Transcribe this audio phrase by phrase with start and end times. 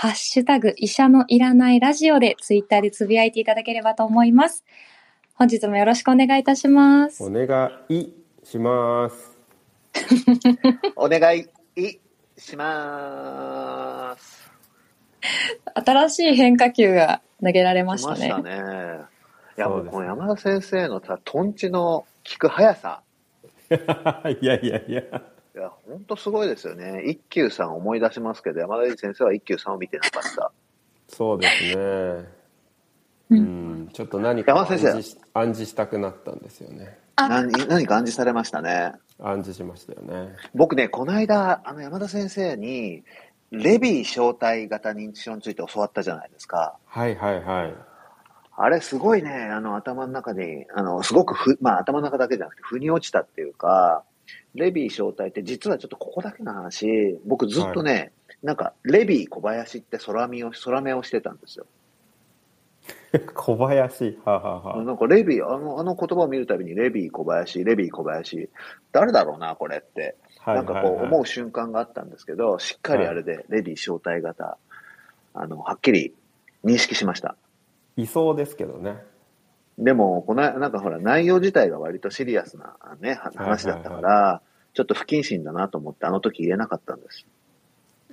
[0.00, 4.64] ハッシュタグ医者のいらないラジオでツイッターでつぶやいていただければと思います
[5.34, 8.10] 本日もよろしくお願いいたしますお願い
[8.42, 9.36] します
[10.96, 11.46] お願い
[12.38, 14.50] します。
[15.74, 19.00] 新しい変化球が投げられましたね来ましたね。
[19.58, 23.02] いや、もうこの山田先生のさ、トンチの聞く速さ。
[24.40, 25.02] いやいやいや
[25.54, 27.02] いや、ほんとすごいですよね。
[27.06, 30.52] 一休さん思い出しますけど、山田先生は一休さんを見てなかった。
[31.08, 32.28] そうですねう
[33.30, 38.92] うんんちょっと何か山田先生暗示し暗示したくなったんですよねあ何何か暗示されましたね。
[39.18, 43.02] 暗示しましたよね僕ね、この間、あの山田先生に、
[43.50, 46.76] レビー小体型認知症について教わったじゃないですか。
[46.86, 47.74] はいはいはい
[48.62, 54.04] あれすごいね、あの頭の中に、あの、すごくふ、まあ頭の中だけじゃなくて、腑に落ちたっていうか、
[54.54, 61.66] レビー小体って実はちょっとここだけの話、僕ずっとね、なんか、レビー小林って空見を、空目をしてたんですよ。
[63.34, 64.18] 小林？
[64.24, 64.82] はあはあはあ。
[64.82, 68.48] なんかレビー、あの、あの言葉を見るたびに、レビー小林、レビー小林、
[68.92, 70.16] 誰だろうな、これって。
[70.38, 74.56] はいなんかこう思う瞬間があったんですけど、しっかりあれでレビー小体型、
[75.34, 76.14] あの、はっきり
[76.64, 77.36] 認識しました。
[77.96, 79.04] いそうですけどね
[79.80, 84.42] でも、この、なんかほら、内容自体が割とシリアスなね、は話だったから、
[84.74, 87.26] ちょっと不謹慎だなと思って、あの時言えなかったんです。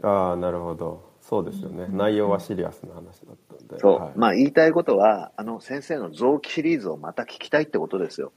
[0.02, 1.08] ああなるほど。
[1.22, 1.88] そうですよね。
[1.90, 3.80] 内容はシリアスな話だったんで。
[3.80, 4.00] そう。
[4.00, 4.12] はい。
[4.16, 8.32] まあ、言いたいことは、あの先生の臓器シリーズをまた聞きたいってことですよ。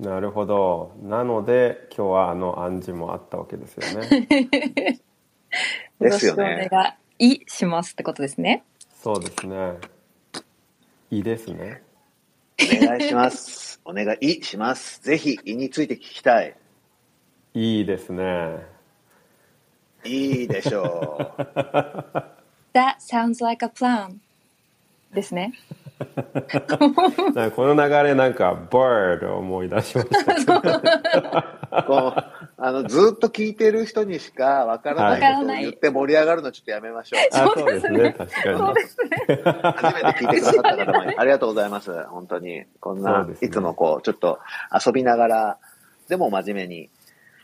[0.00, 0.96] なるほど。
[1.02, 4.26] なので今日はあの暗示もあったわけですよね。
[6.00, 6.42] ですよね。
[6.44, 8.64] よろしくお願いしますってことですね。
[8.94, 9.78] そうですね。
[11.10, 11.82] いいですね
[12.62, 13.80] お願いします。
[13.84, 15.02] お願いします。
[15.02, 16.56] ぜひ、胃について聞きたい。
[17.54, 18.64] いいですね
[20.04, 21.42] いいでしょう。
[22.74, 24.18] That sounds like a plan
[25.12, 25.52] ですね。
[27.54, 37.20] この流れなんか bird を思い出しました こうあのずっと聞いてる人にしかわからはいないことを言って盛り上がるのちょっとやめましょう。
[37.32, 39.42] あそうですね確かにそうですね。
[39.74, 42.04] 初めて聞いてくださった方もありがとうございます。
[42.04, 42.64] 本当に。
[42.80, 44.38] こんな、ねいつもこう、ちょっと
[44.86, 45.58] 遊びながら、
[46.08, 46.90] でも真面目に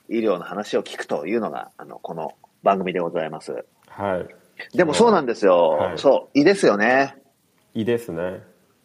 [0.08, 3.64] 医療の話を聞くというのが、あの、この番組でございます。
[3.88, 4.26] はい
[4.74, 5.70] でもそうなんですよ。
[5.70, 7.14] はいそう、いいですよね。
[7.78, 8.42] いいですね。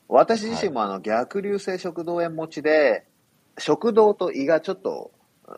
[0.07, 3.07] 私自身もあの、逆流性食道炎持ちで、
[3.57, 5.09] 食道と胃がちょっと、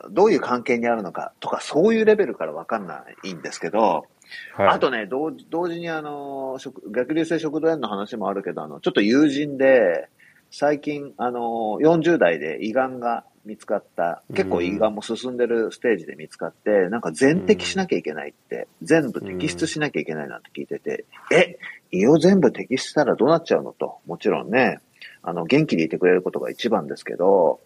[0.09, 4.05] どういう関係にあるのかとか、そういうレベルからわかんないんですけど、
[4.53, 4.67] はい。
[4.69, 10.07] あとね、同時同時にあの、食逆流性食道炎の話もあるけど、あの、ちょっと友人で、
[10.49, 21.57] 最近、あの、40代で胃がんが見つかった、結構胃がんも進んでるステージで見つかって、なんか全摘しなきゃいけないって、全部摘出しなきゃいけないなんて聞いてて、え、
[21.91, 23.71] 胃を全部摘出したらどうなっちゃうの？
[23.71, 24.79] と、もちろんね、
[25.21, 27.59] あの、元気でいてくれることが一番ですけど、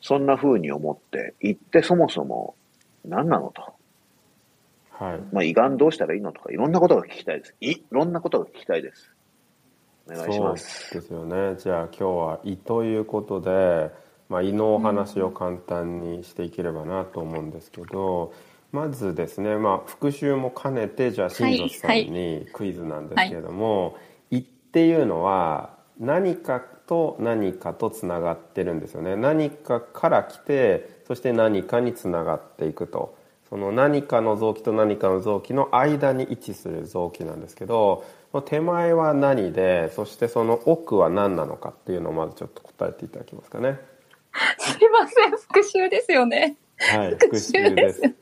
[0.00, 2.54] そんな風に思って、胃ってそもそも
[3.04, 3.52] 何なの？
[3.54, 3.62] と。
[4.92, 6.32] はいまあ、胃がんどうしたらいいの？
[6.32, 7.54] とか、いろんなことが聞きたいです。
[7.60, 9.10] いいろんなことが聞きたいです。
[10.08, 10.88] お願いします。
[10.90, 13.90] そうですよねじゃあ今日は胃ということで、
[14.30, 18.32] まあ、胃のお話を簡単にしていければなと思うんですけど、
[18.72, 23.98] まずですね、まあ、復習も兼ねてじゃあ新里さんにクイズなんですけれども、
[24.30, 29.16] 胃っていうのは何かと何かとつながってるんですよね。
[29.16, 33.18] 何かから来てそして何かにつながっていくと。
[33.48, 38.04] その何かの臓器と何かの臓器の間に位置する臓器なんですけど
[38.44, 43.80] 手前は何でそしてその奥は何なのかっていうのをまずちょっと答えていただけますかね
[44.58, 46.56] すいません、復習ですよね。
[46.78, 48.14] はい復復習ですす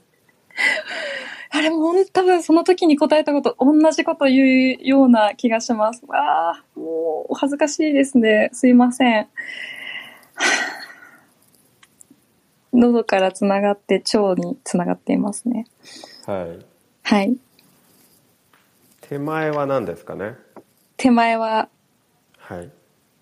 [1.51, 6.03] あれも多分その時に答えたこと同じこと言うような気がします。
[6.09, 8.51] ああ、もうお恥ずかしいですね。
[8.53, 9.29] すいません。
[12.73, 15.67] 喉からつながって腸につながっていますね。
[16.27, 16.67] はい
[17.03, 17.37] はい。
[19.01, 20.35] 手前は何ですかね？
[20.97, 21.69] 手前は
[22.37, 22.71] はい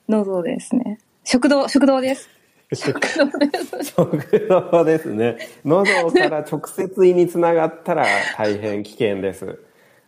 [0.08, 0.98] 喉ですね。
[1.24, 2.28] 食道、食道です。
[2.74, 3.84] 食道です。
[3.92, 5.38] 食道ですね。
[5.64, 9.58] 喉から直接胃につながったら大変危険です。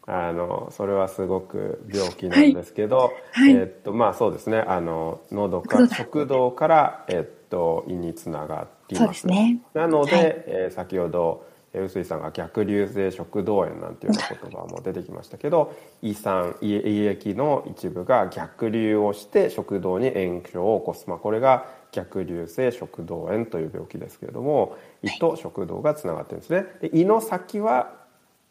[0.07, 3.53] あのそれはすごく病気なんですけど、はい。
[3.53, 4.59] えっとまあそうですね。
[4.59, 5.97] あの喉か食道だ。
[5.97, 9.61] 食道から、えっと、胃につながっていまですすね。
[9.75, 10.25] なので、はい。
[10.47, 26.67] えー先ほどえー臼井さんが逆流性食道炎なんていうような言葉も出てきましたけど胃酸胃胃液の一部が逆流をして食道に炎症を起こす、まあ、これが逆流性食道炎という病気ですけれども胃と食道がつながってるんですね。
[26.81, 27.95] で胃の先は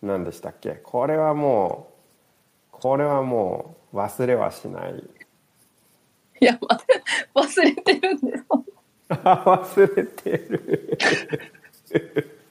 [0.01, 0.71] 何でしたっけ？
[0.83, 1.91] これはも
[2.73, 5.03] うこれはもう忘れはしない。
[6.39, 6.59] いや、
[7.33, 8.43] ま忘れてるんです。
[9.09, 10.97] 忘れてる。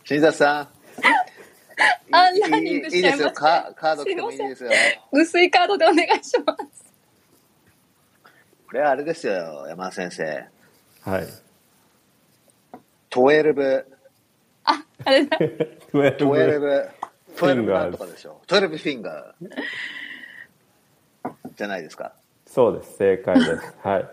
[0.05, 0.69] 新里さん。
[2.11, 4.71] あいいランニングしちゃいまカード来てもいいですよ。
[5.13, 6.93] 薄いカードでお願いします。
[8.67, 10.56] これはあれですよ、山田先生。
[11.07, 11.27] はい。
[13.11, 13.85] 12、
[14.65, 15.39] あ、あれだ。
[15.95, 16.91] 12 12、12
[17.37, 18.41] Fingers なんとかでしょ。
[18.49, 21.33] 12フィンガー。
[21.57, 22.13] じゃないですか。
[22.47, 22.97] そうです。
[22.97, 23.75] 正解です。
[23.87, 24.09] はい。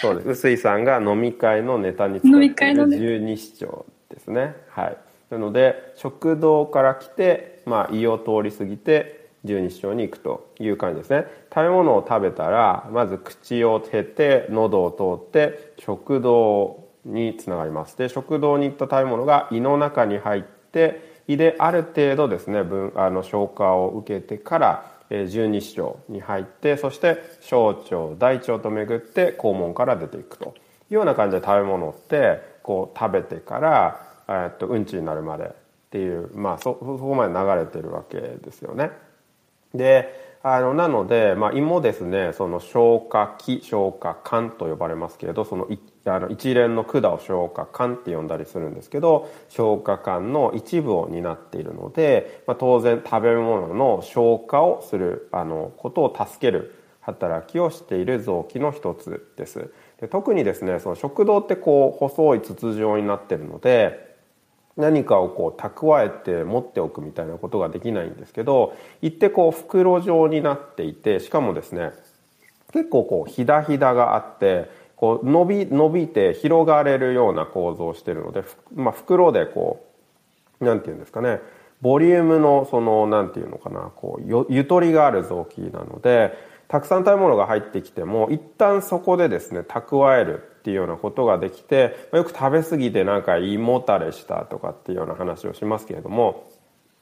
[0.00, 0.48] そうです。
[0.48, 4.56] 臼井さんが飲み会のネタに使飲っているみ会のネタ十二指腸ですね。
[4.70, 4.96] はい。
[5.30, 11.26] なので食道から来て、まあ、胃を通り過ぎて十二指腸に行くという感じですね。
[11.52, 17.96] 食べ物を食べたらまず口を経て喉を通って食道につながります。
[17.98, 30.54] で食道に行った食べ物が胃の中に入って胃である程度ですね分あの消化を受けてからえ十二指腸に入ってそして小腸大腸と巡って肛門から出ていくと。
[30.90, 35.48] いうような感じで食べ物ってこう食べてから、えっとうんちになるまでっ
[35.90, 38.90] ていうまあそそこまで流れてるわけですよね。
[39.74, 45.68] であのなので、まあ、胃もですねその消化器消化管と呼ばれますけれどその
[46.04, 59.72] あの一連の管を消化管って呼んだりするんですけど消化管の一部を担っているので、まあ、当然食べ物の消化をするあのことを助ける働きをしている臓器の一つです。
[60.00, 64.11] で特にですねその食道ってこう細い筒状になってるので
[64.76, 71.92] 何かをこう蓄えて持っておくみたいなことができないんですけど胃ってこう袋状になっていてしかもですね
[72.72, 79.84] 結構こうひだひだがあってこう伸び伸びて広がれるような構造をしているので、まあ、袋でこ
[80.60, 81.40] うなんていうんですかね
[81.82, 86.32] ボリュームのそのなんていうのかなこうよゆとりがある臓器なので
[86.68, 96.48] たくさん食べ物が入ってきても一旦そこでですね蓄えるっていうようなことができてよく食べ過ぎてなんか胃もたれしたとかっていうような話をしますけれども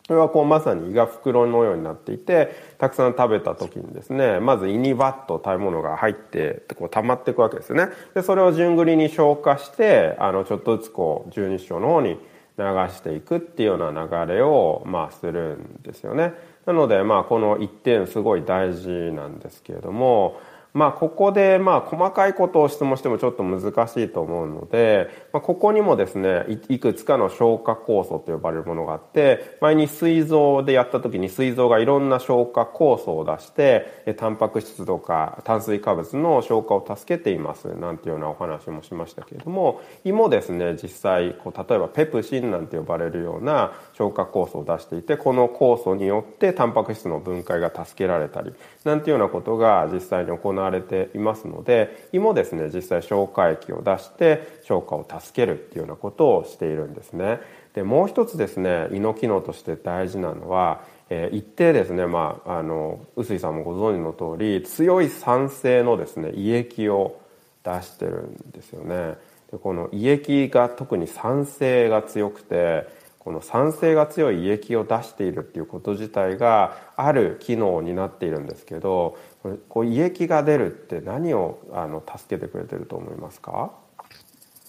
[0.07, 7.89] それはこうまさに胃が袋のようになっていてたくさん食べた時にですねまず胃にバッと食べ物が入ってこう溜まっていくわけですよね。
[8.15, 12.19] でそれを順繰りに消化してあのちょっとずつこう十二指腸の方に
[12.59, 16.33] 流していくっていうような流れをまあするんですよね。
[16.67, 20.41] なのでまあこの一点すごい大事なんですけれども
[20.73, 48.55] まあここでまあ細かいことを質問してもちょっと難しいと思うので、まあ、ここにもですねいいくつかの消化酵素と呼ばれるものがあって前に膵臓でやった時に膵臓がいろんな消化酵素を出してタンパク質とか炭水化物の消化を助けていますなんていうようなお話もしましたけれども胃もですね実際こう例えばペプシンなんて呼ばれるような消化酵素を出していてこの酵素によってタンパク質の分解が助けられたり
[48.85, 57.41] なんていうようなことが実際に行わわれていますので胃もですね実際消化液を出して消化を助けるっていうようなことをしているんですね。
[57.75, 67.21] でもう一つですね胃の機能として大事なのは、えー一定ですねまああの臼井さんもご存知の通り強い酸性のですね胃液を
[67.65, 69.17] 出してるんですよね。
[69.51, 72.87] でこの胃液が特に酸性が強くて
[73.19, 83.73] この酸性が強い胃液を出しているっていうこと自体がある機能になっているんですけどこれこう胃液が出るって何をあの助けてくれてると思いますか？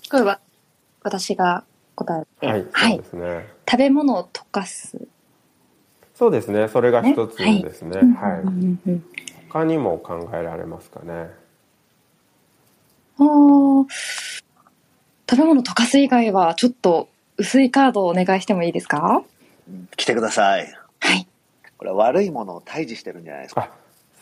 [0.10, 0.40] これは
[1.04, 1.64] 私が
[1.96, 2.92] 答えて、はい、はい。
[2.94, 3.50] そうですね。
[3.70, 4.98] 食べ物を溶かす。
[6.16, 6.68] そうですね。
[6.68, 8.00] それが一つですね。
[8.02, 9.06] うんはい、うんうんうん
[9.50, 11.30] 他にも考えられますかね？
[13.18, 13.86] あー。
[15.30, 19.24] 食べ物溶かす以外はちょっと薄いカードをお願いしてもいいですか？
[19.98, 20.74] 来てください。
[21.00, 21.28] はい。
[21.78, 23.72] これは悪いものを退治してるんじゃないですか。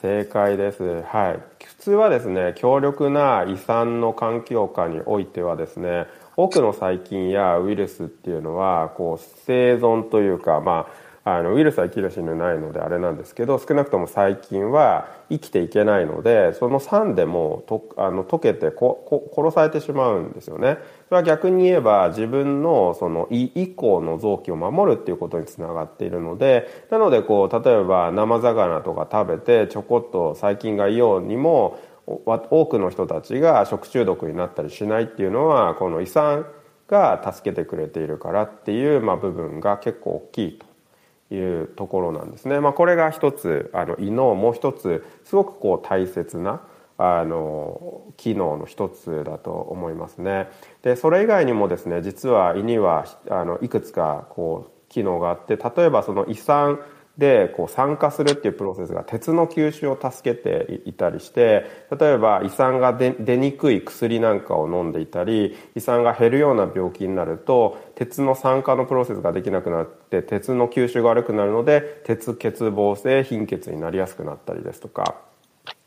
[0.02, 1.02] 正解です。
[1.02, 1.40] はい。
[1.66, 20.78] 普通はですね強力な胃酸の環境下においてはですね多くの細菌やウイルスっていうのはこう生存というかまああのウイルスは生きる死ぬないのであれなんですけど少なくとも細菌は生きていけないのでその酸でもとあの溶けてこ殺されてしまうんですよね。
[21.08, 31.80] それは逆に言えば自分のその胃以降の臓器を守るっていうことにつながっているのでなのでこう例えば生魚とか食べてちょこっと細菌がいようにも
[32.26, 36.46] 多くの人たちが食中毒になったりしないっていうのはこの胃酸
[36.88, 40.69] が助けてくれているからっていう、まあ、部分が結構大きいと
[41.32, 42.60] いうところなんですね。
[42.60, 46.62] まあ、これが一つあの胃のもう一つすごくこう大切な
[46.98, 50.50] あの機能の一つだと思いますね。
[50.82, 56.80] でそれ以外にもですね実は胃にはあのいくつかこう機能があって例えばその胃酸
[57.20, 61.66] でこう酸化するっていうプロセスが鉄の吸収を助けていたりして
[62.00, 75.29] 例えば胃酸が出にくい薬なんかを飲んでいたり胃酸が減るような病気になると鉄の酸化のプロセスができなくなって鉄の吸収が悪くなるので鉄欠乏性貧血になりやすくなったりですとか。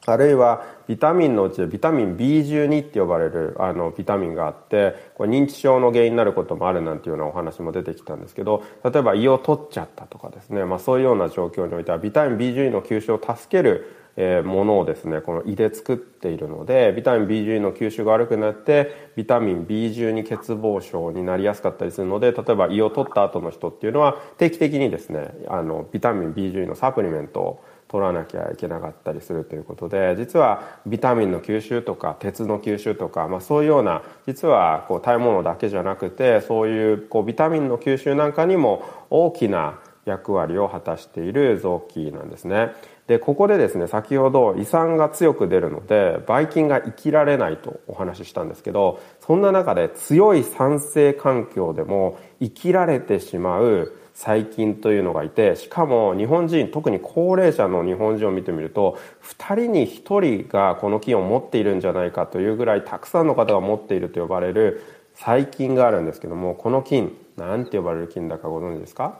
[0.04, 13.96] あるいはビタミンのうちでビタミン B12 って呼ばれるあのビタミンがあってこれ認知症の原因になることもあるなんていうようなお話も出てきたんですけど例えば胃を取っちゃったとかですね、まあ、そういうような状況においてはビタミン B12 の吸収を助ける
[14.44, 42.72] ものをですねこの胃で作っているのでビタミン B12 の吸収が悪くなってビタミン B12 欠乏症になりやすかったりするので例えば胃を取った後の人っていうのは定期的にですねあのビタミン B12 のサプリメントを取らなきゃいけなかったりするということで実はビタミンの吸収とか鉄の吸収とか、まあ、そういうような実はこう食べ物だけじゃなくてそういうこうビタミンの吸収なんかにも大きな役割を果たしている臓器なんですね。
[43.06, 64.84] でここでですね先ほど胃酸が強く出るのでばい菌が生きられないとお話ししたんですけどそんな中で強い酸性環境でも生きられてしまう細菌というのがいてしかも日本人特に高齢者の日本人を見てみると2人に1人がこの菌を持っているんじゃないかというぐらいたくさんの方が持っていると呼ばれる
[65.16, 69.18] 細菌があるんですけどもこの菌何て呼ばれる菌だかご存知ですか？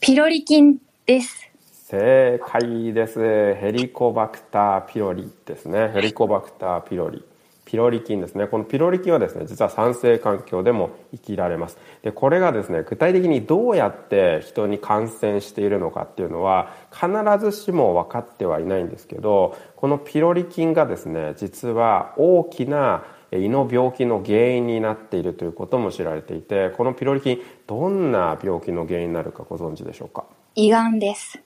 [0.00, 1.48] ピロリ菌です。
[1.84, 3.20] 正解です。
[3.54, 5.90] ヘリコバクターピロリですね。
[5.94, 7.24] ヘリコバクターピロリ
[7.72, 8.48] ピロリ菌ですね。
[8.48, 11.78] このピロリ菌はですね実は酸性環境でも生きられます。
[12.02, 17.08] でこれがですね具体的にどうやって人に感染しているのかっていうのは必
[17.42, 30.26] ずしも分かってはいないんですけどこのピロリ菌がですね実は大きな胃の病気の原因になっているということも知られていてこのピロリ菌どんな病気の原因になるかご存知でしょうか？
[30.56, 31.40] 胃がんです。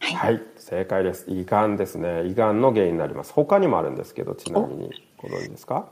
[0.00, 1.24] はい、はい、正解です。
[1.30, 2.26] 胃がんですね。
[2.26, 3.32] 胃がんの原因になります。
[3.32, 4.90] 他にもあるんですけどちなみに
[5.28, 5.86] ご存知ですか？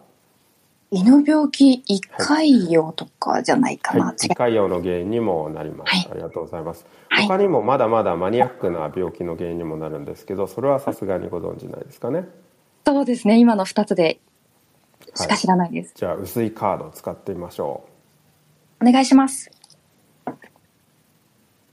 [0.94, 6.84] 胃の病気胃潰瘍とかじゃないかな、はい、胃潰瘍の原因にもなります、はい、ありがとうございます、
[7.26, 12.28] 他にもまだまだマニアックな病気の原因にもなるんですけどそれはさすがにご存知ないですかね？
[12.84, 13.38] そうですね。
[13.38, 14.20] 今の2つで
[15.14, 17.84] しか知らないです、じゃあ薄いカードを使ってみましょ
[18.80, 18.86] う。
[18.86, 19.50] お願いします。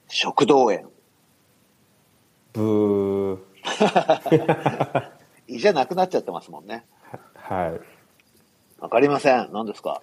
[0.07, 0.89] 食道炎。
[2.53, 3.37] ブー。
[5.47, 6.85] 胃じゃなくなっちゃってますもんね。
[7.35, 7.79] はい。
[8.81, 9.49] わかりません。
[9.51, 10.01] 何ですか？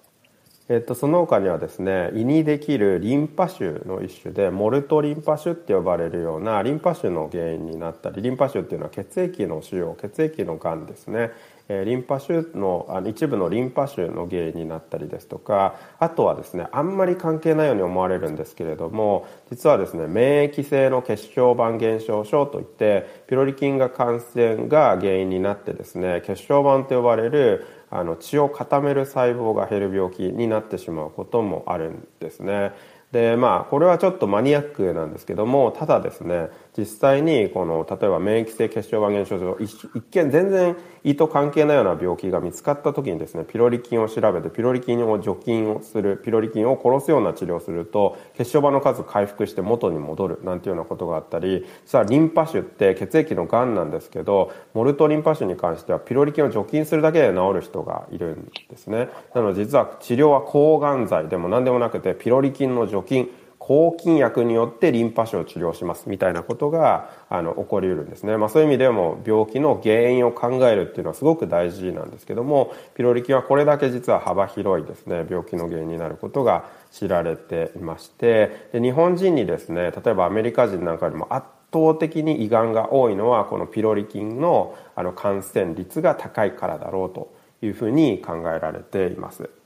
[0.69, 32.71] えっと、その他にはですね胃にできるリンパ腫の一種でモルトリンパ腫って呼ばれるようなリンパ腫の原因になったりリンパ腫っていうのは血液の腫瘍血液のがんですねえリンパ腫のあの一部のリンパ腫の原因になったりですとかあとはですねあんまり関係ないように思われるんですけれども実はですね免疫性の血小板減少症といってピロリ菌が感染が原因になってですね血小板と呼ばれるあの血を固める細胞が減る病気になってしまうこともあるんですね。
[33.11, 59.09] でまあこれはちょっとマニアックなんですけどもただですね実際にこの例えば免疫性血小板減少症一見全然胃と関係ないような病気が見つかった時にですねピロリ菌を調べてピロリ菌を除菌をするピロリ菌を殺すような治療をすると血小板の数回復して元に戻るなんていうようなことがあったり実はリンパ腫って血液のがんなんですけどモルトリンパ腫に関してはピロリ菌を除菌するだけで治る人がいるんですね。
[59.33, 63.29] なので実は治療は抗がん剤でも何でもなくてピロリ菌の除菌
[63.67, 89.56] 抗菌薬によってリンパ腫を治療しますみたいなことがあの起こりうるんですね、まあ、そういう意味でも病気の原因を考えるっていうのはすごく大事なんですけどもピロリ菌はこれだけ実は幅広いですね病気の原因になることが知られていましてで日本人にですね例えばアメリカ人なんかよりも圧倒的に胃がんが多いのはこのピロリ菌のあの感染率が高いからだろうというふうに考えられています。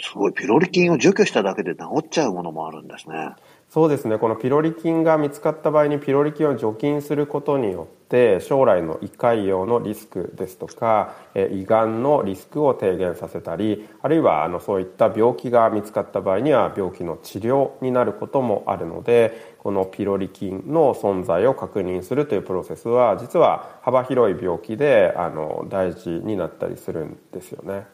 [0.00, 3.34] すごい、ピロリ菌を除去しただけで治っちゃうものもあるんですね。
[3.74, 27.93] そうですねこのピロリ菌が見つかった場合にピロリ菌を除菌することによって将来の胃潰瘍のリスクですとか胃がんのリスクを低減させたりあるいはあのそういった病気が見つかった場合には病気の治療になることもあるのでこのピロリ菌の存在を確認するというプロセスは実は幅広い病気であの大事になったりするんですよね。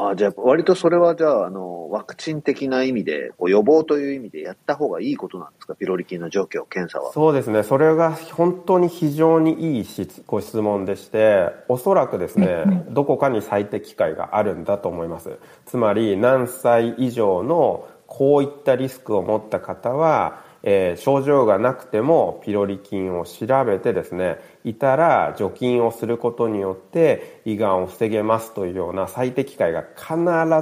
[0.00, 7.12] あじゃあ、割とそれはじゃあ、あの、ワクチン的な意味で、こう予防という意味でやった方がいいことなんですか、ピロリ菌の状況、検査は。
[7.12, 9.86] そうですね、それが本当に非常にいい
[10.26, 15.38] ご質問でして、おそらくですね、どこかに最適解があるんだと思います。
[15.66, 30.16] つまり、何歳以上のこういったリスクを持った方は、えー、症状がなくてもピロリ菌を調べてですねいたら除菌をすることによって胃がんを防げますというような最適解が必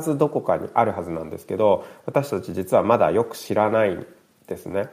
[0.05, 4.07] ずどこかにあるはずなんですけど私たち実はまだよく知らないん
[4.47, 4.89] ですね。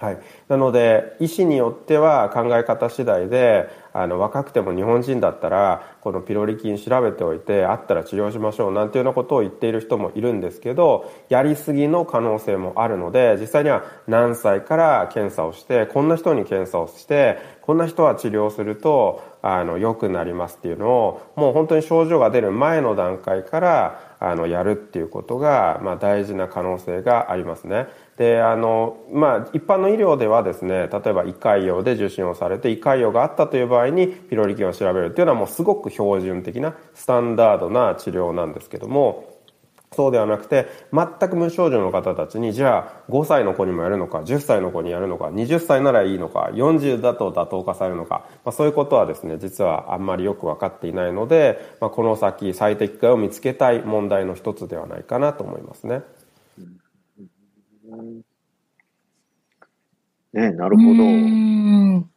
[0.00, 27.86] はい、なので医師によっては考え方次第であの若くても日本人だったらこのピロリ菌調べておいてあったら治療しましょうなんていうようなことを言っている人もいるんですけどやりすぎの可能性もあるので実際には何歳から検査をしてこんな人に検査をしてこんな人は治療するとあの良くなりますっていうのをもう本当に症状が出る前の段階からあのやるっていうことが、まあ、大事な可能性がありますね。
[28.18, 39.38] であのまあ、一般の医療ではですね例えば胃潰瘍で受診をされて胃潰瘍があったという場合にピロリ菌を調べるっていうのはもうすごく標準的なスタンダードな治療なんですけども
[39.94, 56.02] そうではなくて全く無症状の方たちにじゃあ5歳の子にもやるのか10歳の子にやるのか20歳ならいいのか40だと妥当化されるのか、まあ、そういうことはですね実はあんまりよく分かっていないので、まあ、この先最適解を見つけたい問題の一つではないかなと思いますね。
[60.32, 62.08] ね、なるほど。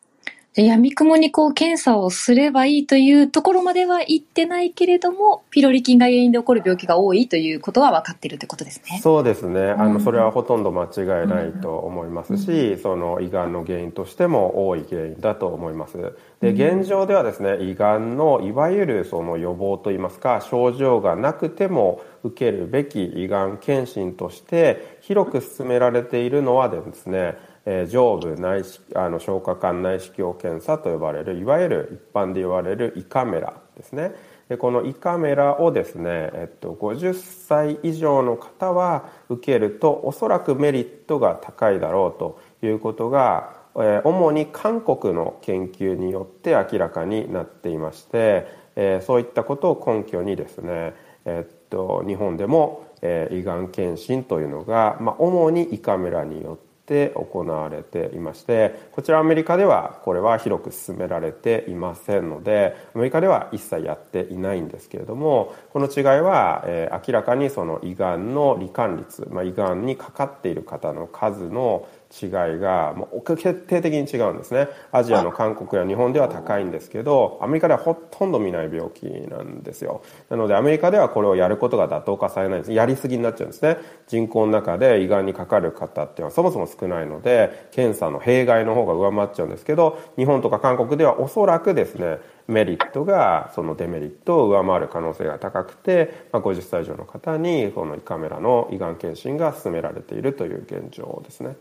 [0.53, 8.99] じゃ闇雲にこう検査をすればいいというところまでは言ってないけれども、ピロリ菌が原因で起こる病気が多いということは分かっているということですね。
[9.01, 9.69] そうですね。
[9.69, 15.97] あの、それはほとんど間違いないと思いますし、その胃がんの原因としても多い原因だと思います。
[16.41, 34.13] で、現状ではですね、胃がんのいわゆるその予防といいますか、症状がなくても受けるべき胃がん検診として広く進められているのはですね、えー、上部内視あの消化管内視鏡検査と呼ばれるいわゆる一般で言われる胃カメラですね。
[34.47, 74.67] でこの胃カメラをですね、えっと、50歳以上の方は受けるとおそらくメリットが高いだろうということが、えー、主に韓国の研究によって明らかになっていまして、えー、そういったことを根拠にですね、えっと、日本でも、え、胃がん検診というのが、まあ、主に胃カメラによって行われていましてこちらアメリカではこれは広く進められていませんのでアメリカでは一切やっていないんですけれどもこの違いは、えー、明らかにその胃がんの罹患率、まあ、胃がんにかかっている方の数の違いがもう決定的に違うんですね。
[74.91, 80.03] アジアの韓国や日本では高いんですけどアメリカではほとんど見ない病気なんですよ。
[80.29, 82.73] なのでアメリカではこれをやることが妥当化されないんです。
[82.73, 83.77] やりすぎになっちゃうんですね。
[84.07, 101.55] 人口の中で胃がんにかかる方っていうのはそもそも少ないので検査の弊害の方が上回っちゃうんですけど日本とか韓国ではおそらくですねメリットがそのデメリットを上回る可能性が高くて、まあ、50歳以上の方にこの胃カメラの胃がん検診が進められているという現状ですね。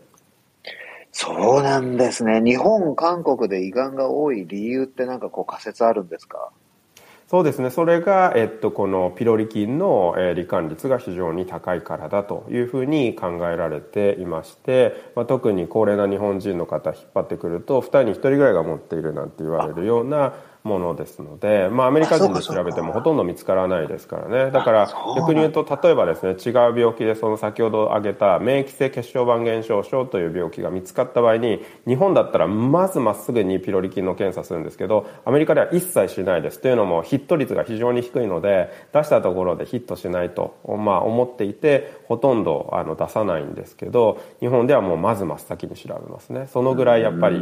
[1.11, 2.41] そうなんですね。
[2.41, 6.51] 日本、韓国で胃がんが多い理由ってなんかこう仮説あるんですか？
[7.27, 7.69] そうですね。
[7.69, 24.51] それが、えっと、このピロリ菌の、え、罹患率が非常に高いからだというふうに考えられていまして、まあ、特に高齢な日本人の方引っ張ってくると、2人に1人ぐらいが持っているなんて言われるようなものですので、まあ、アメリカ人で調べてもほとんど見つからないですからね。
[24.51, 46.47] だから逆に言うと例えばですね違う病気でその先ほど挙げた免疫性血小板減少症という病気が見つかった場合に日本だったらまずまっすぐにピロリ菌の検査するんですけどアメリカでは一切しないですというのもヒット率が非常に低いので出したところでヒットしないと、まあ、思っていてほとんどあの出さないんですけど日本ではもうまず真っ先に調べますね。
[46.51, 47.39] そのぐらいやっぱり、え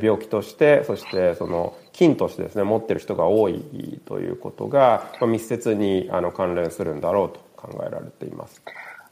[0.00, 8.60] ー、病気としてそしてその菌としてですね持ってる人が多いということが、まあ、密接にあの関連するんだろうと考えられています。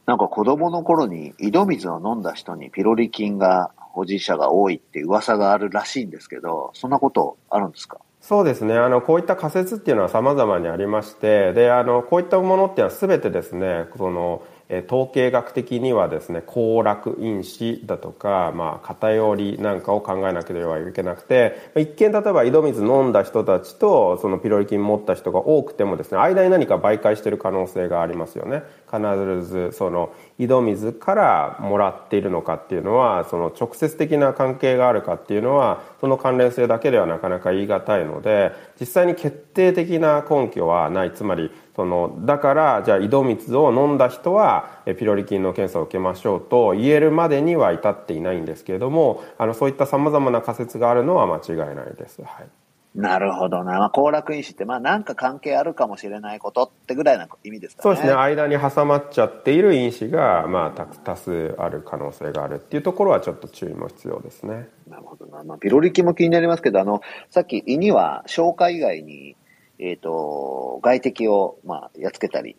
[0.05, 7.99] なんか子供の頃に井戸水を飲んだ人にピロリ菌が保持者が多いって噂があるらしいんですけどそんなことあるんですか？
[8.19, 8.77] そうですね。
[8.77, 14.41] あのこういった仮説っていうのは様々にありましてであのこういったものっていうのは全てですねその
[14.87, 28.63] 統計学的にはですね行楽因子だとか、まあ、偏りなんかを考えなければいけなくて一見例えば井戸水飲んだ人たちとそのピロリ菌持った人が多くてもですね間に何か媒介してる可能性がありますよね。
[28.91, 29.01] 必
[29.43, 52.21] ずその井戸水からもらっているのかっていうのはその直接的な関係があるかっていうのはその関連性だけではなかなか言い難いので実際に決定的な根拠はないつまりそのだからじゃあ井戸水を飲んだ人はピロリ菌の検査を受けましょうと言えるまでには至っていないんですけれどもあのそういったさまざまな仮説があるのは間違いないです。
[52.23, 52.62] はい
[52.95, 53.79] なるほどな。
[53.79, 57.95] まあ、行楽因子って、まあ、なんか関係あるかもしれないことってぐらいな意味ですかね。
[57.95, 58.13] そうですね。
[58.13, 64.69] 間に挟まっちゃっている因子が、まあ、多数ある可能性があるっていうところはちょっと注意も必要ですね。
[64.87, 65.43] なるほどな。
[65.43, 67.01] まあ、ピロリ菌も気になりますけど、あの、
[67.31, 69.35] さっき胃には消化以外に、
[69.79, 72.57] えっ、ー、と、外敵を、まあ、やっつけたり、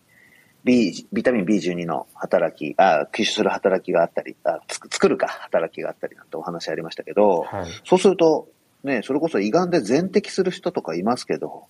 [0.65, 8.49] B、ビタミン B12 の働き、あ、吸収する働きがあったり、あ作るか、働きがあったりなんてお話ありましたけど、はい、そうすると、
[8.85, 11.65] ね、それこそ胃がんで全摘する人とかいますけど、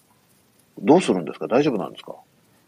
[0.81, 1.47] どうするんですか？
[1.47, 2.17] 大丈夫なんですか？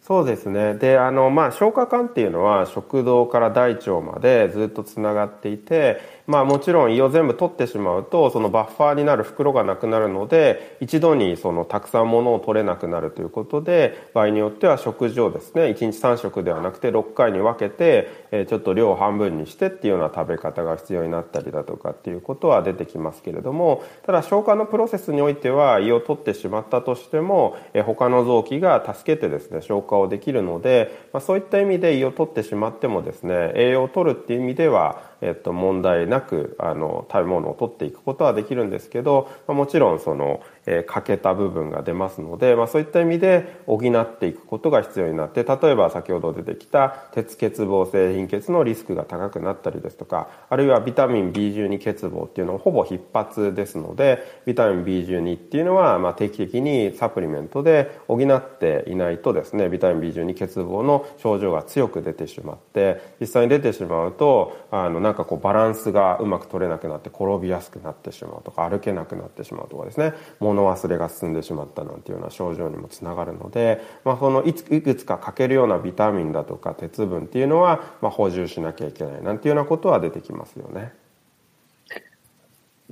[0.03, 0.75] そうですね。
[0.75, 80.93] で、あの、まあ、消化管っていうのは食道から大腸までずっとつながっていて、まあもちろん胃を全部取ってしまうとそのバッファーになる袋がなくなるので一度にそのたくさんものを取れなくなるということで場合によっては食事をですね1日3食ではなくて6回に分けてちょっと量を半分にしてっていうような食べ方が必要になったりだとかっていうことは出てきますけれどもただ消化のプロセスにおいては胃を取ってしまったとしても他の臓器が助けてですね消化をできるので、まあ、そういった意味で胃を取ってしまってもですね栄養を取るっていう意味ではえっと、問題なくあの食べ物を取っていくことはできるんですけど、まあ、もちろんそのえ欠けた部分が出ますので、まあ、そういった意味で補っていくことが必要になって例えば先ほど出てきた鉄欠乏性貧血のリスクが高くなったりですとかあるいはビタミン B12 欠乏っていうのはほぼ必発ですのでビタミン B12 っていうのはま定期的にサプリメントで補っていないとですねビタミン B12 欠乏の症状が強く出てしまって実際に出てしまうとあのなんかこうバランスがうまく取れなくなって転びやすくなってしまうとか歩けなくなってしまうとかですね物忘れが進んでしまったなんていうような症状にもつながるので、まあ、そのいくつか欠けるようなビタミンだとか鉄分っていうのは、まあ、補充しなきゃいけないなんていうようなことは出てきますよね。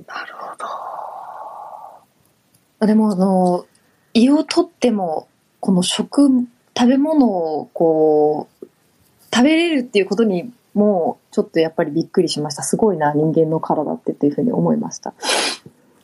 [0.07, 0.55] なるほ
[2.79, 2.87] ど。
[2.87, 3.65] でもあの
[4.13, 5.27] 胃をとっても
[5.59, 6.29] この食
[6.77, 8.67] 食べ物をこう
[9.33, 12.61] 食べれるっていうことにもうちょっとやっぱりびっくりしました。
[12.61, 15.13] すごいな人間の体ってというふうに思いました。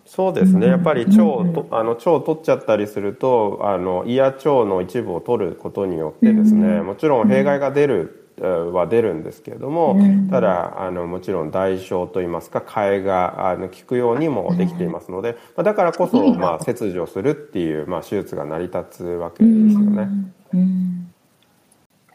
[0.05, 0.67] そうですね。
[0.67, 9.97] やっぱり腸をあの腸を取っちゃったりするとあの胃や腸の一部を取ることによってですねもちろん弊害が出るは出るんですけれども
[10.29, 20.10] ただあのもちろん代償といいますか替えがあの効くようにもできていますので、まあ、だからこそ、まあ、切除するっていう、まあ、手術が成り立つわけですよね。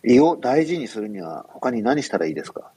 [0.07, 2.71] 胃を大事にするには他に何したらいいですか？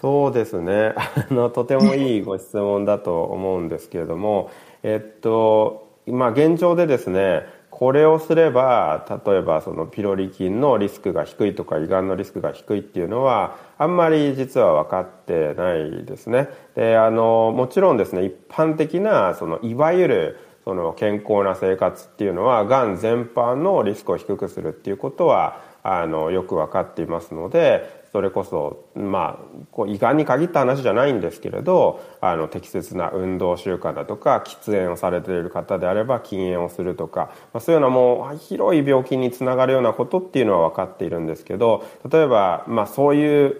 [0.00, 0.94] そうですね
[1.30, 4.50] あのとてもいいご質問だと思うんですけれども
[4.82, 16.48] えっとまあ現状でですねこれをすれば例えばそのピロリ菌のリスクが低いとか胃がんのリスクが低いっていうのはあんまり実は分かってないですね。
[16.74, 43.56] であのもちろんですね一般的なそのいわゆるその健康な生活っていうのはがん全般のリスクを低くするっていうことはあのよく分かっていますのでそれこそまあこう胃がんに限った話じゃないんですけれどあの適切な運動習慣だとか喫煙をされている方であれば禁煙をするとか、まあ、そういうようなもう広い病気につながるようなことっていうのは分かっているんですけど例えば、まあ、そういう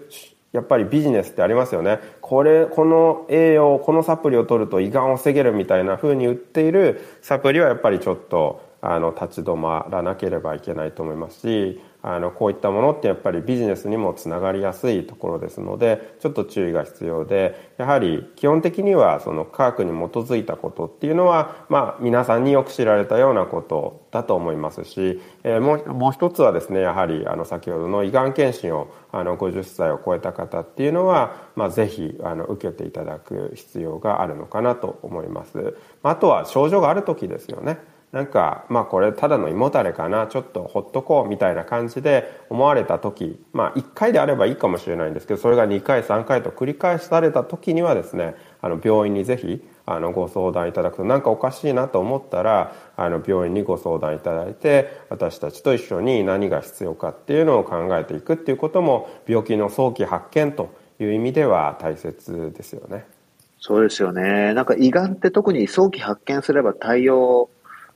[0.53, 1.99] やっぱりビジネスってありますよね。
[2.21, 35.77] これ、この栄養、このサプリを取ると胃がんを防げるみたいな風に売っているサプリはやっぱりちょっとあの立ち止まらなければいけないと思いますしあのこういったものってやっぱりビジネスにもつながりやすいところですのでちょっと注意が必要でやはり基本的にはその科学に基づいたことっていうのは、まあ、皆さんによく知られたようなことだと思いますし、えー、もうもう一つはですねやはりあの先ほどの胃がん検診をあの50歳を超えた方っていうのは、まあ、ぜひあの受けていただく必要があるのかなと思います。
[36.03, 37.79] あとは症状がある時ですよね。
[38.13, 60.71] なんかまあこれただの胃もたれかなちょっとほっとこうみたいな感じで思われた時まあ1回であればいいかもしれないんですけどそれが2回3回と繰り返された時にはですねあの病院にぜひあのご相談いただくと何かおかしいなと思ったらあの病院にご相談いただいて私たちと一緒に何が必要かっていうのを考えていくっていうことも病気の早期発見と
[61.01, 63.07] いう意味では大切ですよね。
[63.59, 64.53] そうですよね。
[64.55, 67.49] なんか胃がんって特に早期発見すれば対応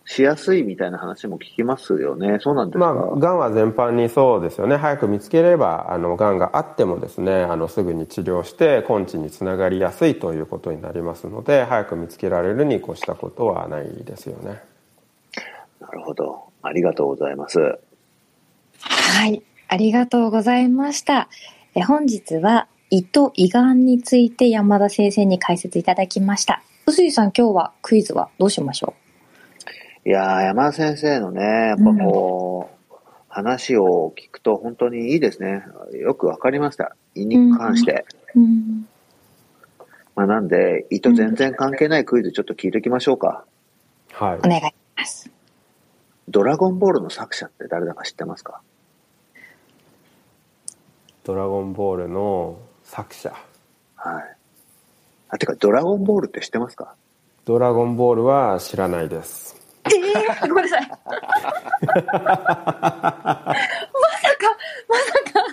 [0.08, 2.38] しやすいみたいな話も聞きますよね。
[2.40, 2.94] そうなんですか？
[2.94, 4.76] まあ、がんは全般にそうですよね。
[4.76, 14.62] 早く見つければ、あの、がんがあってもですね、あの、すぐに治療して根治につながりやすいということになりますので、早く見つけられるに越したことはないですよね。
[15.80, 16.44] なるほど。
[16.62, 17.58] ありがとうございます。
[17.58, 19.42] はい。
[19.68, 21.28] ありがとうございました。
[21.74, 26.62] え本日は、胃と胃がんについて山田先生に解説いただきました。
[26.86, 29.05] 臼井さん、今日はクイズはどうしましょう？
[30.06, 35.64] いやー、山田先生のね、やっぱこう、うん、話を聞くと本当にいいですね。
[36.00, 36.94] よくわかりました。
[37.16, 38.04] 胃に関して。
[38.36, 38.88] うん、うん、
[40.14, 43.44] まあ、なんで、胃と全然関係ないクイズちょっと聞いておきましょうか。
[44.12, 44.38] はい。
[44.38, 45.28] お願いします。
[46.28, 48.60] ドラゴンボールの作者って誰だか知ってますか？
[51.24, 53.34] ドラゴンボールの作者。
[53.96, 54.36] はい。
[55.30, 56.94] あ、てか、ドラゴンボールって知ってますか？
[57.44, 59.65] ドラゴンボールは知らないです。
[59.86, 60.88] えー、ごめんなさい。
[60.90, 61.02] まさ
[61.42, 62.32] か、
[64.88, 65.46] まさか。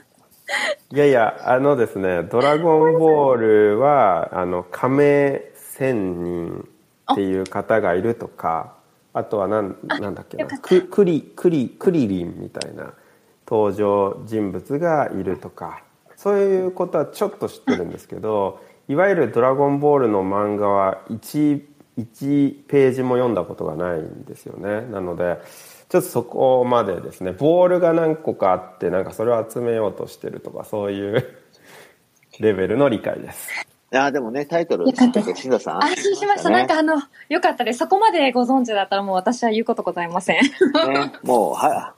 [0.91, 6.67] いやいや、あのですね、ドラゴンボールは、あの、亀仙人
[7.11, 8.73] っていう方がいるとか、
[9.13, 12.93] あとはなん、なんだっけな、ククリ、クリ、クリリンみたいな
[13.47, 15.83] 登場人物がいるとか、
[16.23, 21.61] そういうことはちょっと知ってるんですけどいわゆる「ドラゴンボール」の漫画は 1,
[21.97, 25.37] 1ページも読んだことがないんですよねなので
[25.89, 31.37] ちょっとそこまでですねボールが何個かあってなんかそれを集めようとしてるとかそういう
[32.39, 33.49] レベルの理解です。
[33.91, 35.83] いやでもね、タイトル、新田さん。
[35.83, 36.49] 安心しました。
[36.49, 37.77] なんかあの、よかったです。
[37.77, 40.41] そこまでご存知だったらもう私は言うことございません。
[40.41, 41.93] ね、もう、は、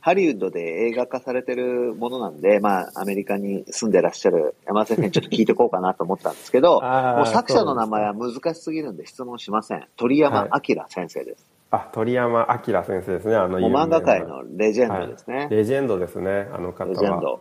[0.00, 9.86] ハリウッドで映画化されてるものなんで、まあ、アメリカに住んでらっしゃる山田先生にちょっと聞いていこうかなと思ったんですけど、 もう作者の名前は難しすぎるんで質問しません。
[9.96, 11.46] 鳥山明先生です。
[11.70, 13.36] はい、あ、鳥山明先生ですね。
[13.36, 16.90] あの、漫画界のレジェンドですね、はい、レジェンドですね、あの方は。
[16.90, 17.40] レジェンド。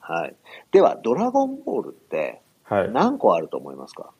[0.00, 0.34] はい。
[0.72, 2.40] では、ドラゴンボールって、
[2.92, 4.10] 何個あると思いますか、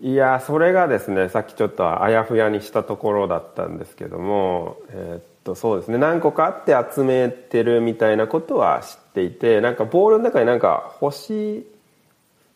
[0.00, 5.98] いやそれがですねさっきちょっとあやふやにしたところだったんですけども、えー、っとそうですね。
[5.98, 11.66] 何個かあって集めてるみたいなことは知っていてなんかボールの中になんか星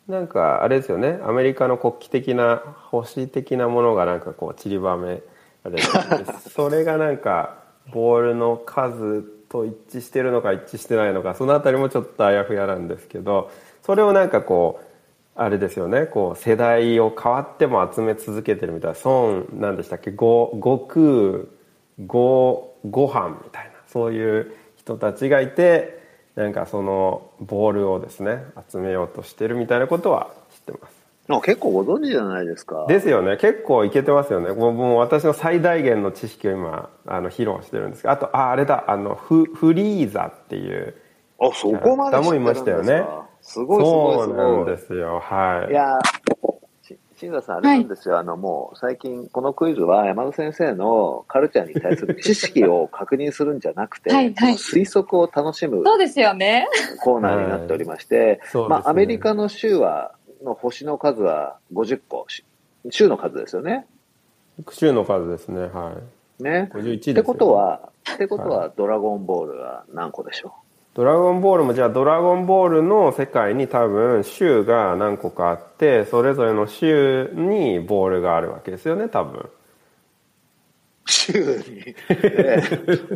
[0.07, 1.19] なんかあれですよね。
[1.23, 2.57] アメリカの国旗的な
[2.89, 5.21] 星的なものがなんかこう散りばめ
[5.63, 5.83] られて
[6.49, 7.57] それがなんか
[7.93, 13.49] ボールの数と一致してるのか一致してないのかその辺りもちょっとあやふやなんですけど
[13.83, 14.85] それをなんかこう
[15.35, 16.05] あれですよね。
[16.05, 18.97] こう世代を変わっても集め続けてるみたいな。
[19.05, 20.11] 孫何でしたっけ？
[20.11, 20.49] 悟
[20.89, 21.45] 空
[22.05, 25.99] ごご飯みたいなそういう人たちがいて
[26.35, 30.99] なんかそのボールをですね集めようとしてるみたいなことは知ってます。
[31.31, 32.87] あ結構ご存知じゃないですか。
[32.87, 33.37] ですよね。
[33.37, 34.51] 結構いけてますよね。
[34.51, 38.13] もうもう私の最大限の知識を今あの披露してるんですけど。
[38.13, 38.85] あとああれだ。
[38.87, 40.95] あのフフリーザっていう
[41.39, 42.21] あそこまで知ってるんですか。
[42.21, 43.05] もいましたよね。
[43.41, 44.37] すごいすごいすごい。
[44.37, 45.19] そうなんですよ。
[45.19, 45.71] はい。
[45.71, 45.99] いや
[47.19, 56.67] 新田さん、あれなんですよ、はい、あの、もう最近このクイズは山田先生のカルチャーに対する知識を確認するんじゃなくて、はいはい、推測を楽しむそうですよね。
[57.03, 62.25] コーナーになっておりまして、はい、まあ、アメリカの州は、の星の数は50個、
[62.89, 63.85] 州の数ですよね。
[64.71, 65.95] 州の数ですね、は
[66.39, 66.43] い。
[66.43, 66.69] ね。
[66.73, 70.68] 51です、ってことは、ってことは、ドラゴンボールは何個でしょう？
[70.95, 79.49] ドラゴンボールもじゃあドラゴンボールの世界に多分州が何個かあってそれぞれの州にボールがあるわけですよね多分。
[81.05, 81.95] 州に、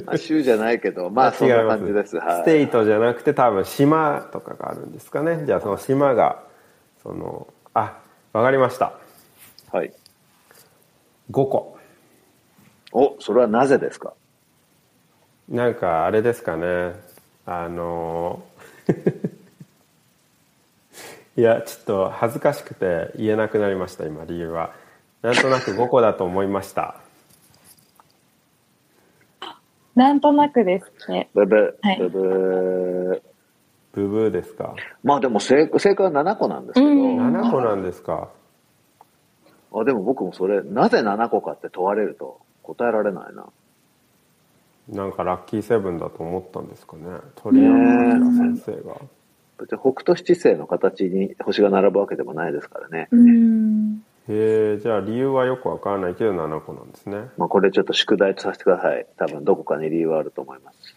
[0.07, 5.45] あ、州じゃないけどまあそんな感じです、はい、ステイトじゃなくて多分島とかがあるんですかね。
[5.45, 6.43] じゃあその島が
[7.03, 7.99] そのあ
[8.31, 8.93] わかりました。
[9.71, 9.93] はい。
[11.29, 11.77] 5個。
[12.91, 14.13] おそれはなぜですか？
[15.49, 16.93] なんかあれですかね
[17.45, 18.41] あの
[21.35, 24.71] いやちょっと恥ずかしくて言えなくなりました今理由は。
[25.21, 26.97] なんとなく5個だと思いました。
[29.95, 31.29] なんとなくですね。
[31.33, 33.21] ブブー、はい、ブブー。
[33.93, 34.75] ブブーですか？
[35.03, 38.29] まあでも正正解は7個なんですけど、うん、7個なんですか？
[39.75, 43.47] あでも僕もそれなぜ7個かって問われると答えられないな
[44.89, 47.03] なんかラッキーセブンだと思ったんですかね
[47.35, 48.95] 鳥山明先生が。
[49.59, 53.07] 別に北斗七星の形に星が並ぶわけでもないですからね。
[54.27, 59.05] へえじゃあ理由はよくわからないけど7個なんですねまあ、これちょっと宿題とさせてください。
[59.17, 60.95] 多分どこかに理由はあると思います。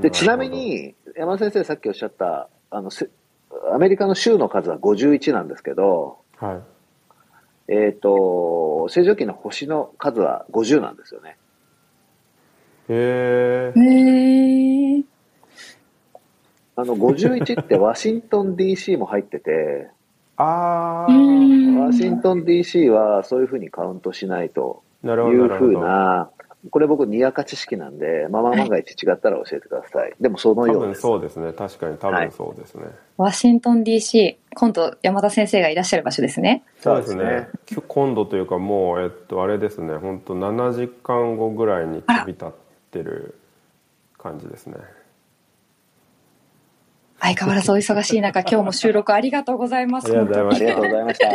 [0.00, 3.08] で、ちなみに、山田先生さっきおっしゃった、あの、せ
[3.72, 6.62] アメリカの州の数は51なんですけど、は
[7.68, 11.36] いえっ、と、正常期の星の数は50なんですよね。
[12.92, 15.02] へえ。
[16.76, 19.90] あの、51ってワシントン DC も入ってて、う
[20.42, 26.30] ああんワシントン DC はそういうふうにカウントしないとなるほいうふうどなるほどな、
[26.70, 30.14] これ僕にやか知識なんで、まあまあ万が一違ったら教えてください。
[30.18, 31.02] でもそのようです。
[31.02, 32.86] そうですね確かに多分そうですね、
[33.18, 36.64] ワシントン DC、今度山田先生がいらっしゃる場所ですね。
[36.80, 37.48] そうですね
[37.88, 43.38] 今度というかもうえっとあれですね本当7時間後ぐらいに飛び立ってる
[44.18, 44.76] 感じですね
[47.20, 50.06] 相変わらずお忙しい中、今日も収録ありがとうございます。
[50.06, 51.30] ありがとうございましありがとうございました。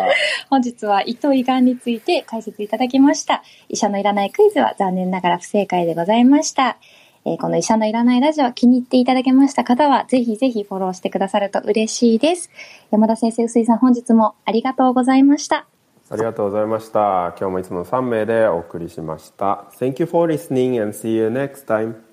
[0.50, 3.44] 本 日は胃と胃がんについて解説いただきました。
[3.70, 6.78] 医者のいらないクイズは残念ながら不正解でございました。
[7.24, 12.52] えーこの医者のいらないラジオ気に入っていただけました方は、ぜひぜひフォローしてくださると嬉しいです。
[12.92, 15.68] 山田先生、臼井さん、本日もありがとうございました。
[16.10, 22.05] ありがとうございました今日もいつもの3名でお送りしました Thank you for listening and see you next time